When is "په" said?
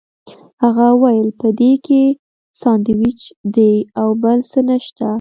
1.41-1.47